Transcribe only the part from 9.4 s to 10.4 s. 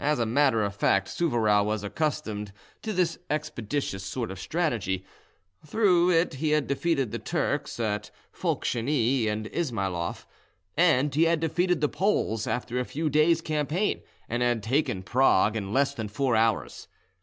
Ismailoff;